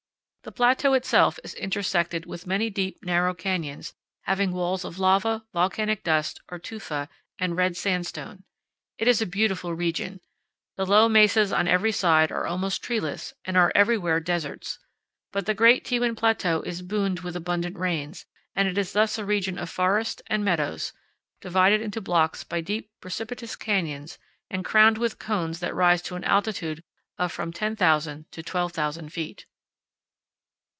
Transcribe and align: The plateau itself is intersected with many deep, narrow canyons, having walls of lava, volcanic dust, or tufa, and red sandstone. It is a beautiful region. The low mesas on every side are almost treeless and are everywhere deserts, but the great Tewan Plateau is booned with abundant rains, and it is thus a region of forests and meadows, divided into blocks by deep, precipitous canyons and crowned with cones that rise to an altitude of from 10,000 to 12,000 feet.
The 0.43 0.51
plateau 0.51 0.93
itself 0.95 1.39
is 1.43 1.53
intersected 1.53 2.25
with 2.25 2.47
many 2.47 2.71
deep, 2.71 3.03
narrow 3.05 3.31
canyons, 3.35 3.93
having 4.23 4.51
walls 4.51 4.83
of 4.83 4.97
lava, 4.97 5.45
volcanic 5.53 6.03
dust, 6.03 6.41
or 6.49 6.57
tufa, 6.57 7.09
and 7.37 7.55
red 7.55 7.77
sandstone. 7.77 8.43
It 8.97 9.07
is 9.07 9.21
a 9.21 9.27
beautiful 9.27 9.75
region. 9.75 10.19
The 10.77 10.85
low 10.87 11.07
mesas 11.07 11.53
on 11.53 11.67
every 11.67 11.91
side 11.91 12.31
are 12.31 12.47
almost 12.47 12.81
treeless 12.83 13.35
and 13.45 13.55
are 13.55 13.71
everywhere 13.75 14.19
deserts, 14.19 14.79
but 15.31 15.45
the 15.45 15.53
great 15.53 15.85
Tewan 15.85 16.15
Plateau 16.15 16.63
is 16.63 16.81
booned 16.81 17.19
with 17.21 17.35
abundant 17.35 17.77
rains, 17.77 18.25
and 18.55 18.67
it 18.67 18.79
is 18.79 18.93
thus 18.93 19.19
a 19.19 19.25
region 19.25 19.59
of 19.59 19.69
forests 19.69 20.23
and 20.25 20.43
meadows, 20.43 20.91
divided 21.39 21.81
into 21.81 22.01
blocks 22.01 22.43
by 22.43 22.61
deep, 22.61 22.89
precipitous 22.99 23.55
canyons 23.55 24.17
and 24.49 24.65
crowned 24.65 24.97
with 24.97 25.19
cones 25.19 25.59
that 25.59 25.75
rise 25.75 26.01
to 26.01 26.15
an 26.15 26.23
altitude 26.23 26.83
of 27.19 27.31
from 27.31 27.53
10,000 27.53 28.25
to 28.31 28.41
12,000 28.41 29.09
feet. 29.13 29.45